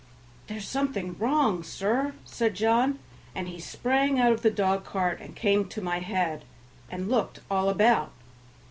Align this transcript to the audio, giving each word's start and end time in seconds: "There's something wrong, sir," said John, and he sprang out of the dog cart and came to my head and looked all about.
"There's 0.47 0.65
something 0.67 1.15
wrong, 1.19 1.61
sir," 1.61 2.15
said 2.25 2.55
John, 2.55 2.97
and 3.35 3.47
he 3.47 3.59
sprang 3.59 4.17
out 4.17 4.33
of 4.33 4.41
the 4.41 4.49
dog 4.49 4.83
cart 4.83 5.19
and 5.21 5.35
came 5.35 5.67
to 5.69 5.79
my 5.79 5.99
head 5.99 6.43
and 6.89 7.07
looked 7.07 7.41
all 7.51 7.69
about. 7.69 8.11